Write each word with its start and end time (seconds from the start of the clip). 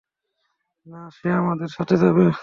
না, 0.85 1.01
সে 1.17 1.27
আমাদের 1.33 1.69
সাথে 1.77 1.95
যাবে। 1.97 2.25